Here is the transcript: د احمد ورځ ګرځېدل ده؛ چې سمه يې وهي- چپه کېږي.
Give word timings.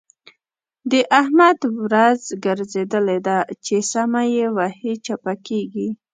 د 0.91 0.93
احمد 1.19 1.59
ورځ 1.83 2.21
ګرځېدل 2.45 3.07
ده؛ 3.27 3.37
چې 3.65 3.75
سمه 3.91 4.21
يې 4.35 4.45
وهي- 4.55 4.93
چپه 5.05 5.33
کېږي. 5.47 5.87